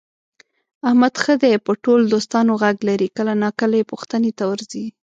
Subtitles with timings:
[0.87, 4.85] احمد ښه دی په ټول دوستانو غږ لري، کله ناکله یې پوښتنې ته ورځي.